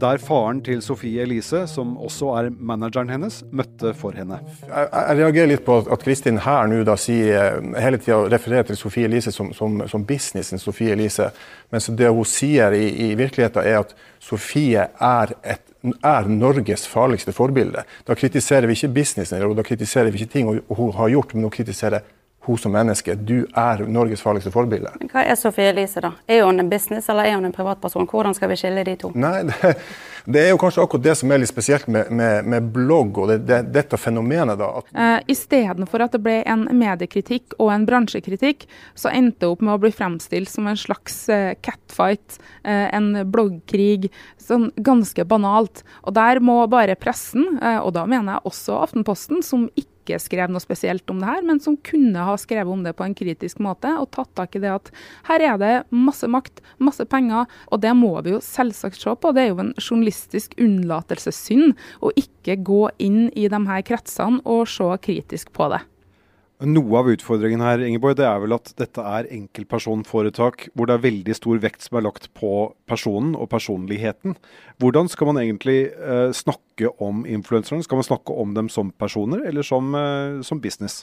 der 0.00 0.20
faren 0.22 0.60
til 0.64 0.80
Sofie 0.82 1.22
Elise, 1.22 1.66
som 1.68 1.96
også 2.00 2.30
er 2.38 2.50
manageren 2.52 3.10
hennes, 3.12 3.42
møtte 3.52 3.92
for 3.98 4.16
henne. 4.16 4.38
Jeg, 4.62 4.88
jeg 4.92 5.18
reagerer 5.18 5.50
litt 5.50 5.64
på 5.66 5.78
at 5.82 6.04
Kristin 6.04 6.40
her 6.44 6.70
nå 6.70 6.82
da 6.88 6.96
sier 7.00 7.58
hele 7.82 8.00
tida 8.00 8.22
refererer 8.32 8.70
til 8.70 8.78
Sofie 8.80 9.10
Elise 9.10 9.32
som, 9.34 9.52
som, 9.56 9.82
som 9.90 10.06
businessen 10.08 10.62
Sofie 10.62 10.96
Elise, 10.96 11.30
mens 11.72 11.90
det 11.98 12.08
hun 12.08 12.28
sier 12.28 12.74
i, 12.76 12.86
i 13.08 13.12
virkeligheten 13.18 13.68
er 13.68 13.82
at 13.82 13.94
Sofie 14.22 14.88
er, 14.88 15.36
et, 15.42 15.64
er 15.82 16.30
Norges 16.30 16.86
farligste 16.88 17.34
forbilde. 17.36 17.84
Da 18.08 18.16
kritiserer 18.18 18.68
vi 18.70 18.78
ikke 18.78 18.94
businessen, 19.00 19.38
eller 19.38 19.56
da 19.58 19.66
kritiserer 19.66 20.12
vi 20.12 20.22
ikke 20.22 20.32
ting 20.38 20.50
hun 20.52 20.92
har 20.98 21.12
gjort, 21.12 21.34
men 21.34 21.48
hun 21.48 21.54
kritiserer 21.54 22.04
hun 22.46 22.58
som 22.58 22.72
menneske. 22.74 23.14
Du 23.14 23.44
er 23.54 23.84
Norges 23.86 24.22
farligste 24.24 24.50
forbilde. 24.54 24.90
Men 25.00 25.10
hva 25.12 25.22
er 25.22 25.36
Sofie 25.38 25.70
Elise, 25.70 26.00
da? 26.02 26.12
Er 26.26 26.42
hun 26.46 26.58
en 26.58 26.70
business 26.72 27.08
eller 27.12 27.28
er 27.28 27.36
hun 27.38 27.46
en 27.46 27.54
privatperson? 27.54 28.08
Hvordan 28.10 28.34
skal 28.34 28.50
vi 28.50 28.56
skille 28.58 28.82
de 28.86 28.96
to? 28.98 29.12
Nei, 29.14 29.44
det, 29.50 29.74
det 30.26 30.42
er 30.44 30.50
jo 30.50 30.58
kanskje 30.62 30.82
akkurat 30.82 31.04
det 31.06 31.14
som 31.18 31.30
er 31.34 31.42
litt 31.42 31.50
spesielt 31.50 31.86
med, 31.90 32.10
med, 32.10 32.48
med 32.50 32.70
blogg 32.74 33.18
og 33.22 33.30
det, 33.30 33.38
det, 33.46 33.60
dette 33.74 33.98
fenomenet. 33.98 34.58
da. 34.58 34.70
At 34.82 34.90
Eh, 35.02 35.20
Istedenfor 35.34 36.04
at 36.04 36.16
det 36.16 36.22
ble 36.24 36.40
en 36.48 36.66
mediekritikk 36.78 37.56
og 37.58 37.72
en 37.74 37.86
bransjekritikk, 37.88 38.66
så 38.98 39.10
endte 39.14 39.44
det 39.44 39.52
opp 39.52 39.62
med 39.64 39.76
å 39.76 39.80
bli 39.82 39.92
fremstilt 39.94 40.50
som 40.50 40.66
en 40.70 40.78
slags 40.78 41.22
eh, 41.32 41.54
catfight, 41.64 42.38
eh, 42.64 42.88
en 42.94 43.12
bloggkrig. 43.32 44.10
Sånn 44.42 44.70
ganske 44.82 45.24
banalt. 45.28 45.84
Og 46.02 46.14
der 46.18 46.42
må 46.42 46.58
bare 46.70 46.98
pressen, 46.98 47.60
og 47.62 47.92
da 47.94 48.02
mener 48.10 48.36
jeg 48.36 48.50
også 48.50 48.80
Aftenposten, 48.82 49.42
som 49.46 49.68
ikke 49.78 49.91
skrev 50.22 50.50
noe 50.50 50.62
spesielt 50.62 51.08
om 51.10 51.20
det 51.22 51.28
her, 51.28 51.44
men 51.46 51.60
som 51.62 51.76
kunne 51.86 52.24
ha 52.26 52.34
skrevet 52.40 52.72
om 52.72 52.82
det 52.84 52.94
på 52.98 53.06
en 53.06 53.14
kritisk 53.16 53.62
måte 53.62 53.90
og 53.98 54.10
tatt 54.14 54.32
tak 54.38 54.56
i 54.56 54.62
det 54.62 54.72
at 54.72 54.90
her 55.28 55.46
er 55.52 55.60
det 55.62 55.72
masse 55.94 56.28
makt, 56.30 56.62
masse 56.82 57.06
penger, 57.06 57.46
og 57.70 57.82
det 57.84 57.94
må 57.98 58.14
vi 58.22 58.34
jo 58.34 58.42
selvsagt 58.42 59.00
se 59.00 59.14
på. 59.14 59.32
Det 59.32 59.44
er 59.44 59.52
jo 59.52 59.62
en 59.62 59.74
journalistisk 59.78 60.56
unnlatelsessynd 60.60 61.76
å 62.02 62.12
ikke 62.18 62.58
gå 62.66 62.82
inn 63.02 63.26
i 63.36 63.48
de 63.52 63.64
her 63.68 63.86
kretsene 63.86 64.42
og 64.44 64.66
se 64.70 64.90
kritisk 65.06 65.54
på 65.54 65.70
det. 65.72 65.84
Noe 66.62 66.98
av 67.00 67.08
utfordringen 67.10 67.62
her 67.64 67.80
Ingeborg, 67.82 68.14
det 68.20 68.26
er 68.28 68.38
vel 68.42 68.54
at 68.54 68.70
dette 68.78 69.02
er 69.02 69.26
enkeltpersonforetak 69.34 70.68
hvor 70.76 70.86
det 70.86 70.94
er 70.94 71.04
veldig 71.08 71.34
stor 71.34 71.58
vekt 71.62 71.86
som 71.86 71.98
er 71.98 72.04
lagt 72.06 72.28
på 72.38 72.52
personen 72.86 73.32
og 73.34 73.48
personligheten. 73.50 74.36
Hvordan 74.78 75.10
skal 75.10 75.32
man 75.32 75.40
egentlig 75.42 75.90
eh, 75.90 76.30
snakke 76.36 76.92
om 77.02 77.24
influenserne? 77.26 77.82
Skal 77.82 77.98
man 77.98 78.06
snakke 78.06 78.36
om 78.44 78.54
dem 78.54 78.70
som 78.70 78.92
personer 78.94 79.42
eller 79.48 79.66
som, 79.66 79.90
eh, 79.98 80.38
som 80.46 80.62
business? 80.62 81.02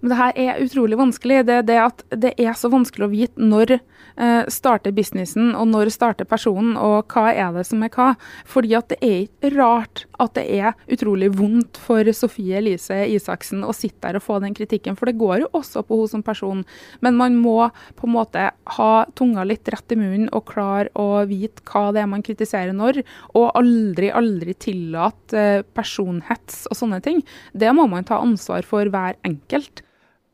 Men 0.00 0.12
det 0.12 0.18
her 0.18 0.38
er 0.44 0.62
utrolig 0.64 0.98
vanskelig. 0.98 1.42
Det 1.48 1.62
det 1.68 1.78
at 1.78 2.04
det 2.10 2.34
er 2.40 2.54
så 2.58 2.70
vanskelig 2.72 3.06
å 3.06 3.12
vite 3.12 3.50
når 3.52 3.76
eh, 3.76 4.42
starter 4.52 4.94
businessen, 4.94 5.52
og 5.58 5.68
når 5.70 5.92
starter 5.94 6.28
personen, 6.28 6.74
og 6.76 7.12
hva 7.12 7.30
er 7.32 7.52
det 7.56 7.66
som 7.68 7.82
er 7.84 7.92
hva. 7.94 8.12
Fordi 8.48 8.74
at 8.78 8.90
det 8.92 8.98
er 9.00 9.18
ikke 9.26 9.52
rart 9.56 10.04
at 10.22 10.34
det 10.38 10.44
er 10.54 10.76
utrolig 10.92 11.32
vondt 11.34 11.78
for 11.82 12.06
Sofie 12.14 12.58
Elise 12.60 13.02
Isaksen 13.10 13.64
å 13.66 13.74
sitte 13.76 14.02
der 14.02 14.18
og 14.18 14.24
få 14.24 14.40
den 14.42 14.54
kritikken, 14.56 14.96
for 14.98 15.08
det 15.08 15.18
går 15.20 15.44
jo 15.44 15.50
også 15.54 15.84
på 15.86 16.00
henne 16.00 16.10
som 16.10 16.24
person. 16.26 16.64
Men 17.04 17.18
man 17.18 17.36
må 17.38 17.68
på 17.98 18.08
en 18.08 18.14
måte 18.16 18.48
ha 18.76 18.92
tunga 19.18 19.44
litt 19.46 19.68
rett 19.70 19.94
i 19.94 19.98
munnen 19.98 20.30
og 20.34 20.46
klare 20.50 20.90
å 20.98 21.22
vite 21.28 21.62
hva 21.68 21.90
det 21.94 22.02
er 22.02 22.10
man 22.10 22.24
kritiserer 22.24 22.74
når, 22.76 23.02
og 23.38 23.52
aldri, 23.58 24.10
aldri 24.10 24.56
tillate 24.58 25.38
eh, 25.38 25.64
personhets 25.74 26.66
og 26.70 26.78
sånne 26.78 27.00
ting. 27.04 27.22
Det 27.54 27.70
må 27.76 27.86
man 27.90 28.06
ta 28.08 28.20
ansvar 28.22 28.66
for 28.66 28.90
hver 28.92 29.18
enkelt. 29.26 29.71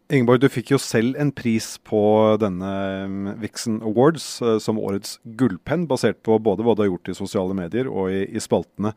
Ingeborg, 0.09 0.41
du 0.41 0.49
fikk 0.49 0.71
jo 0.73 0.79
selv 0.81 1.19
en 1.21 1.29
pris 1.37 1.75
på 1.85 2.00
denne 2.41 2.69
um, 3.05 3.27
Vixen 3.43 3.77
Awards 3.85 4.38
eh, 4.41 4.55
som 4.62 4.81
årets 4.81 5.19
gullpenn, 5.37 5.85
basert 5.91 6.23
på 6.25 6.38
både 6.41 6.65
hva 6.65 6.73
du 6.73 6.81
har 6.81 6.88
gjort 6.88 7.11
i 7.12 7.17
sosiale 7.19 7.57
medier 7.57 7.91
og 7.93 8.09
i, 8.09 8.23
i 8.33 8.41
spaltene. 8.41 8.95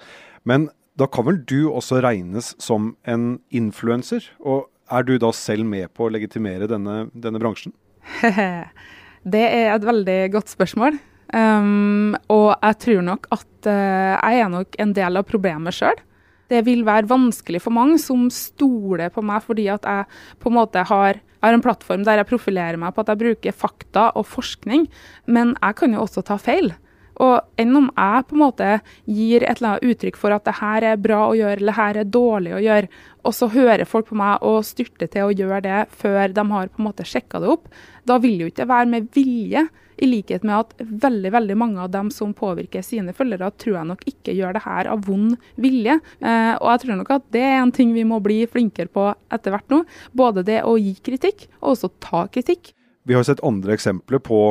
Men 0.48 0.70
da 0.96 1.10
kan 1.12 1.27
vel 1.27 1.41
du 1.48 1.68
også 1.68 2.00
regnes 2.06 2.53
som 2.63 2.94
en 3.03 3.41
influenser? 3.51 4.24
Og 4.39 4.70
er 4.91 5.03
du 5.08 5.18
da 5.20 5.34
selv 5.36 5.68
med 5.68 5.91
på 5.96 6.08
å 6.08 6.13
legitimere 6.15 6.70
denne, 6.72 7.10
denne 7.12 7.41
bransjen? 7.44 7.75
det 9.36 9.44
er 9.50 9.74
et 9.74 9.88
veldig 9.88 10.20
godt 10.38 10.56
spørsmål. 10.56 10.96
Um, 11.36 12.15
og 12.32 12.53
jeg 12.56 12.80
tror 12.86 13.03
nok 13.08 13.27
at 13.36 13.68
uh, 13.68 14.15
jeg 14.15 14.46
er 14.46 14.56
nok 14.56 14.80
en 14.84 14.96
del 14.96 15.20
av 15.20 15.27
problemet 15.27 15.75
sjøl. 15.75 16.00
Det 16.51 16.62
vil 16.67 16.84
være 16.88 17.10
vanskelig 17.10 17.62
for 17.63 17.75
mange 17.75 17.98
som 18.01 18.27
stoler 18.34 19.12
på 19.13 19.24
meg 19.24 19.43
fordi 19.46 19.70
at 19.72 19.88
jeg 19.88 20.08
på 20.41 20.51
en 20.51 20.58
måte 20.60 20.84
har, 20.89 21.22
har 21.43 21.55
en 21.55 21.63
plattform 21.63 22.03
der 22.08 22.22
jeg 22.22 22.29
profilerer 22.34 22.79
meg 22.81 22.93
på 22.96 23.05
at 23.05 23.13
jeg 23.13 23.22
bruker 23.24 23.55
fakta 23.55 24.10
og 24.20 24.27
forskning, 24.27 24.88
men 25.31 25.55
jeg 25.55 25.79
kan 25.79 25.96
jo 25.96 26.03
også 26.03 26.25
ta 26.27 26.39
feil. 26.41 26.74
Og 27.22 27.62
enn 27.62 27.75
om 27.78 27.90
jeg 27.92 28.25
på 28.28 28.38
en 28.38 28.42
måte 28.42 28.70
gir 29.06 29.46
et 29.46 29.60
eller 29.60 29.75
annet 29.75 29.94
uttrykk 29.94 30.18
for 30.20 30.34
at 30.36 30.48
det 30.48 30.58
her 30.58 30.88
er 30.94 31.01
bra 31.01 31.22
å 31.28 31.38
gjøre, 31.38 31.60
eller 31.60 31.72
det 31.72 31.78
her 31.78 32.01
er 32.01 32.10
dårlig 32.16 32.56
å 32.58 32.63
gjøre, 32.66 32.90
og 33.22 33.36
så 33.38 33.50
hører 33.54 33.90
folk 33.90 34.10
på 34.10 34.18
meg 34.18 34.42
og 34.48 34.63
styrter 34.66 35.12
til 35.12 35.28
å 35.28 35.36
gjøre 35.36 35.62
det 35.68 35.84
før 36.01 36.34
de 36.34 36.46
har 36.54 36.72
på 36.72 36.82
en 36.82 36.90
måte 36.90 37.06
sjekka 37.06 37.44
det 37.44 37.51
opp, 37.54 37.70
da 38.10 38.18
vil 38.22 38.42
jo 38.42 38.50
ikke 38.50 38.63
det 38.63 38.74
være 38.74 38.92
med 38.96 39.13
vilje. 39.16 39.68
I 40.01 40.08
likhet 40.10 40.42
med 40.48 40.56
at 40.56 40.72
veldig 40.82 41.30
veldig 41.36 41.56
mange 41.62 41.82
av 41.84 41.92
dem 41.94 42.08
som 42.10 42.32
påvirker 42.34 42.82
sine 42.82 43.13
følgere, 43.13 43.51
tror 43.62 43.75
jeg 43.75 43.90
nok 43.92 44.00
ikke 44.10 44.34
gjør 44.34 44.56
det 44.58 44.63
her 44.63 44.90
av 44.90 45.04
vond 45.06 45.36
vilje. 45.62 46.00
Eh, 46.25 46.54
og 46.56 46.68
jeg 46.72 46.82
tror 46.84 46.98
nok 46.98 47.12
at 47.13 47.28
det 47.36 47.44
er 47.46 47.60
en 47.60 47.74
ting 47.75 47.92
vi 47.94 48.08
må 48.10 48.18
bli 48.24 48.40
flinkere 48.50 48.90
på 48.90 49.12
etter 49.30 49.54
hvert 49.54 49.70
nå. 49.70 49.84
Både 50.18 50.42
det 50.48 50.63
å 50.66 50.74
gi 50.82 50.96
kritikk, 51.06 51.46
og 51.62 51.75
også 51.75 51.92
ta 52.01 52.24
kritikk. 52.34 52.74
Vi 53.06 53.13
har 53.13 53.28
sett 53.28 53.46
andre 53.46 53.78
eksempler 53.78 54.24
på 54.25 54.42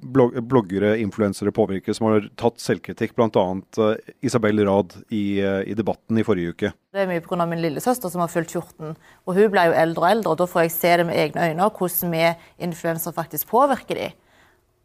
blog 0.00 0.36
bloggere, 0.48 0.94
influensere, 1.02 1.52
påvirkere 1.54 1.96
som 1.96 2.08
har 2.08 2.28
tatt 2.40 2.60
selvkritikk, 2.62 3.14
bl.a. 3.16 3.44
Uh, 3.78 3.92
Isabel 4.24 4.62
Rad 4.66 4.94
i, 5.08 5.40
uh, 5.42 5.60
i, 5.66 5.76
debatten 5.78 6.18
i 6.20 6.24
forrige 6.26 6.54
uke. 6.54 6.72
Det 6.94 7.02
er 7.02 7.10
mye 7.10 7.24
pga. 7.24 7.46
min 7.48 7.62
lillesøster 7.62 8.12
som 8.12 8.22
har 8.24 8.32
fylt 8.32 8.54
14. 8.54 8.94
og 8.94 9.36
Hun 9.36 9.52
ble 9.52 9.68
jo 9.68 9.76
eldre 9.76 10.04
og 10.04 10.10
eldre, 10.10 10.32
og 10.32 10.40
da 10.40 10.48
får 10.50 10.66
jeg 10.66 10.74
se 10.76 10.96
det 11.00 11.06
med 11.08 11.20
egne 11.20 11.50
øyne 11.50 11.70
hvordan 11.78 12.14
vi 12.16 12.24
influensere 12.68 13.16
faktisk 13.16 13.50
påvirker 13.52 14.00
dem. 14.00 14.18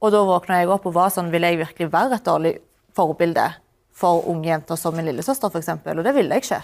Og 0.03 0.11
da 0.11 0.23
våkna 0.27 0.59
jeg 0.59 0.71
opp 0.73 0.87
og 0.89 0.97
var 0.97 1.13
sånn 1.15 1.31
Vil 1.31 1.45
jeg 1.47 1.61
virkelig 1.61 1.91
være 1.93 2.17
et 2.19 2.25
dårlig 2.27 2.57
forbilde 2.93 3.45
for 3.95 4.25
unge 4.29 4.49
jenter 4.49 4.79
som 4.79 4.95
min 4.97 5.07
lillesøster, 5.07 5.53
f.eks.? 5.53 5.69
Og 5.85 6.03
det 6.03 6.15
ville 6.17 6.35
jeg 6.35 6.43
ikke. 6.43 6.63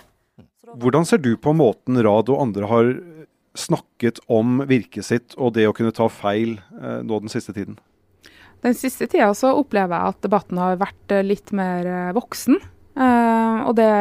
Hvordan 0.80 1.08
ser 1.08 1.22
du 1.24 1.32
på 1.40 1.54
måten 1.56 1.98
Rad 2.04 2.30
og 2.30 2.42
andre 2.44 2.68
har 2.70 2.92
snakket 3.58 4.20
om 4.28 4.60
virket 4.70 5.08
sitt 5.08 5.38
og 5.38 5.56
det 5.56 5.68
å 5.70 5.76
kunne 5.76 5.94
ta 5.96 6.08
feil 6.12 6.58
eh, 6.60 7.00
nå 7.06 7.22
den 7.24 7.32
siste 7.32 7.56
tiden? 7.56 7.80
Den 8.66 8.76
siste 8.76 9.08
tida 9.08 9.30
så 9.38 9.54
opplever 9.56 9.96
jeg 9.96 10.14
at 10.14 10.26
debatten 10.26 10.60
har 10.60 10.82
vært 10.82 11.16
litt 11.24 11.54
mer 11.56 12.12
voksen. 12.18 12.60
Uh, 13.00 13.64
og 13.70 13.78
det 13.78 13.92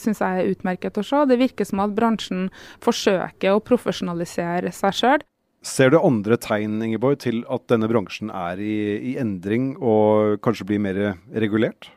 syns 0.00 0.22
jeg 0.24 0.40
er 0.40 0.52
utmerket 0.54 0.96
å 0.96 1.04
se. 1.04 1.24
Det 1.28 1.36
virker 1.40 1.68
som 1.68 1.82
at 1.84 1.92
bransjen 1.96 2.46
forsøker 2.84 3.52
å 3.52 3.60
profesjonalisere 3.64 4.72
seg 4.72 4.96
sjøl. 4.96 5.26
Ser 5.66 5.90
du 5.92 5.98
andre 5.98 6.38
tegn 6.40 6.78
Ingeborg, 6.86 7.18
til 7.24 7.42
at 7.50 7.66
denne 7.68 7.90
bransjen 7.90 8.30
er 8.32 8.60
i, 8.62 8.78
i 9.12 9.16
endring 9.20 9.72
og 9.82 10.38
kanskje 10.44 10.68
blir 10.70 10.80
mer 10.80 11.00
regulert? 11.34 11.90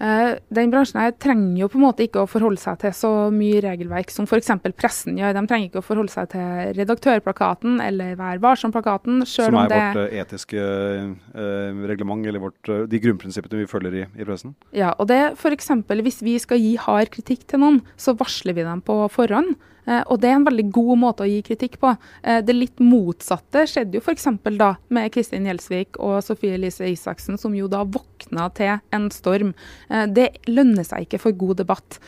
Uh, 0.00 0.38
den 0.54 0.72
bransjen 0.72 1.00
her 1.02 1.14
trenger 1.20 1.62
jo 1.62 1.68
på 1.72 1.78
en 1.78 1.84
måte 1.84 2.06
ikke 2.06 2.22
å 2.22 2.30
forholde 2.30 2.60
seg 2.60 2.80
til 2.82 2.94
så 2.96 3.10
mye 3.34 3.62
regelverk 3.64 4.12
som 4.12 4.28
f.eks. 4.28 4.52
pressen 4.78 5.18
gjør. 5.20 5.36
De 5.36 5.44
trenger 5.50 5.70
ikke 5.70 5.82
å 5.82 5.86
forholde 5.86 6.14
seg 6.14 6.30
til 6.34 6.72
redaktørplakaten 6.78 7.80
eller 7.84 8.16
Vær 8.20 8.42
varsom-plakaten. 8.42 9.24
Som 9.28 9.58
er 9.62 9.72
det... 9.72 9.82
vårt 9.82 10.00
uh, 10.02 10.16
etiske 10.22 10.62
uh, 10.62 11.82
reglement, 11.90 12.26
eller 12.28 12.42
vårt, 12.42 12.72
de 12.88 13.02
grunnprinsippene 13.02 13.62
vi 13.62 13.70
følger 13.70 13.98
i, 14.02 14.06
i, 14.16 14.28
pressen? 14.28 14.56
Ja, 14.76 14.94
og 14.98 15.10
det 15.12 15.20
f.eks. 15.34 15.72
hvis 16.02 16.22
vi 16.24 16.38
skal 16.42 16.62
gi 16.62 16.76
hard 16.80 17.12
kritikk 17.14 17.46
til 17.50 17.62
noen, 17.64 17.82
så 18.00 18.16
varsler 18.18 18.56
vi 18.56 18.66
dem 18.66 18.84
på 18.84 19.04
forhånd. 19.12 19.56
Eh, 19.86 20.02
og 20.06 20.20
det 20.22 20.30
er 20.30 20.38
en 20.38 20.46
veldig 20.46 20.66
god 20.74 21.00
måte 21.00 21.24
å 21.24 21.30
gi 21.30 21.40
kritikk 21.46 21.78
på. 21.82 21.94
Eh, 22.22 22.40
det 22.44 22.54
litt 22.56 22.82
motsatte 22.82 23.64
skjedde 23.68 23.98
jo 23.98 24.04
f.eks. 24.04 24.28
da 24.58 24.74
med 24.94 25.12
Kristin 25.14 25.48
Gjelsvik 25.48 25.98
og 26.02 26.20
Sofie 26.24 26.56
Elise 26.58 26.90
Isaksen, 26.90 27.38
som 27.40 27.54
jo 27.56 27.70
da 27.70 27.82
våkna 27.84 28.48
til 28.56 28.76
en 28.94 29.08
storm. 29.14 29.54
Eh, 29.88 30.06
det 30.06 30.28
lønner 30.50 30.86
seg 30.86 31.06
ikke 31.06 31.22
for 31.22 31.38
god 31.38 31.62
debatt. 31.62 31.98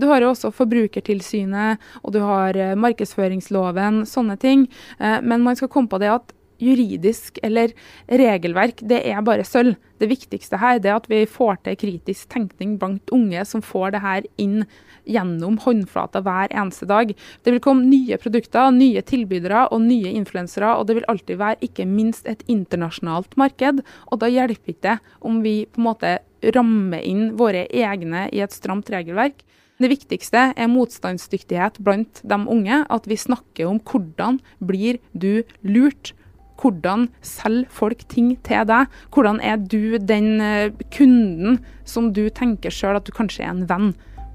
Du 0.00 0.06
har 0.10 0.22
jo 0.22 0.30
også 0.32 0.50
Forbrukertilsynet, 0.54 1.82
og 2.02 2.12
du 2.14 2.18
har 2.24 2.56
markedsføringsloven, 2.80 4.02
sånne 4.08 4.36
ting. 4.40 4.64
Men 4.98 5.44
man 5.44 5.56
skal 5.58 5.70
komme 5.72 5.90
på 5.90 6.00
det 6.02 6.10
at 6.10 6.32
juridisk 6.62 7.38
eller 7.42 7.72
regelverk, 8.08 8.82
det 8.82 9.02
er 9.06 9.24
bare 9.24 9.46
sølv. 9.46 9.76
Det 9.98 10.10
viktigste 10.10 10.60
her 10.62 10.78
er 10.78 10.94
at 10.94 11.08
vi 11.10 11.24
får 11.26 11.58
til 11.66 11.78
kritisk 11.80 12.28
tenkning 12.30 12.76
blant 12.78 13.10
unge 13.14 13.42
som 13.48 13.64
får 13.64 13.96
det 13.96 14.02
her 14.04 14.28
inn 14.38 14.60
gjennom 15.08 15.56
håndflata 15.64 16.22
hver 16.22 16.52
eneste 16.52 16.86
dag. 16.86 17.10
Det 17.42 17.54
vil 17.54 17.62
komme 17.64 17.88
nye 17.88 18.18
produkter, 18.20 18.70
nye 18.74 19.02
tilbydere 19.02 19.66
og 19.72 19.82
nye 19.86 20.12
influensere, 20.12 20.76
og 20.76 20.86
det 20.86 20.98
vil 21.00 21.08
alltid 21.10 21.40
være 21.40 21.62
ikke 21.66 21.88
minst 21.88 22.28
et 22.30 22.44
internasjonalt 22.46 23.34
marked. 23.40 23.82
Og 24.12 24.22
da 24.22 24.30
hjelper 24.30 24.74
ikke 24.74 24.86
det 24.86 24.96
om 25.26 25.42
vi 25.42 25.60
på 25.66 25.82
en 25.82 25.88
måte 25.88 26.16
rammer 26.54 27.02
inn 27.02 27.32
våre 27.38 27.66
egne 27.66 28.28
i 28.30 28.42
et 28.44 28.54
stramt 28.54 28.90
regelverk. 28.94 29.42
Det 29.78 29.90
viktigste 29.92 30.40
er 30.58 30.70
motstandsdyktighet 30.70 31.78
blant 31.86 32.22
de 32.26 32.38
unge. 32.50 32.82
At 32.90 33.06
vi 33.06 33.18
snakker 33.18 33.68
om 33.70 33.78
hvordan 33.78 34.40
blir 34.58 34.98
du 35.14 35.44
lurt. 35.62 36.14
Hvordan 36.58 37.06
selger 37.22 37.70
folk 37.70 38.02
ting 38.10 38.32
til 38.46 38.66
deg? 38.66 38.90
Hvordan 39.14 39.38
er 39.40 39.60
du 39.62 39.98
den 40.02 40.40
eh, 40.42 40.74
kunden 40.94 41.60
som 41.86 42.10
du 42.12 42.26
tenker 42.34 42.74
sjøl 42.74 42.98
at 42.98 43.06
du 43.06 43.14
kanskje 43.14 43.46
er 43.46 43.54
en 43.54 43.66
venn? 43.70 43.92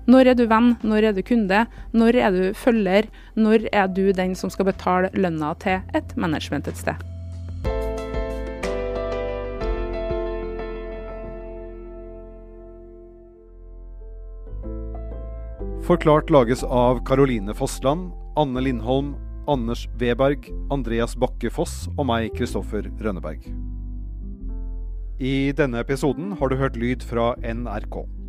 Når 0.07 0.31
er 0.31 0.35
du 0.39 0.45
venn, 0.47 0.73
når 0.83 1.09
er 1.09 1.15
du 1.15 1.23
kunde, 1.23 1.65
når 1.91 2.19
er 2.19 2.35
du 2.35 2.43
følger, 2.55 3.07
når 3.35 3.67
er 3.71 3.87
du 3.87 4.11
den 4.15 4.35
som 4.35 4.51
skal 4.51 4.67
betale 4.71 5.11
lønna 5.15 5.53
til 5.63 5.83
et 5.95 6.15
management 6.19 6.67
et 6.67 6.79
sted? 6.79 6.95
Forklart 15.83 16.29
lages 16.31 16.63
av 16.63 17.03
Caroline 17.03 17.51
Fossland, 17.55 18.13
Anne 18.39 18.61
Lindholm, 18.63 19.17
Anders 19.47 19.89
Weberg, 19.99 20.47
Andreas 20.71 21.17
Bakke 21.19 21.49
Foss 21.51 21.89
og 21.97 22.07
meg, 22.07 22.29
Kristoffer 22.37 22.87
Rønneberg. 23.03 23.43
I 25.19 25.51
denne 25.55 25.83
episoden 25.83 26.31
har 26.39 26.49
du 26.49 26.55
hørt 26.59 26.79
lyd 26.79 27.03
fra 27.05 27.33
NRK. 27.43 28.22